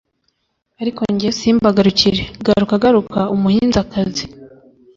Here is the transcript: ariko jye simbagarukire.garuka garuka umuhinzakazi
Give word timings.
ariko 0.81 1.01
jye 1.19 1.29
simbagarukire.garuka 1.39 2.75
garuka 2.83 3.19
umuhinzakazi 3.35 4.23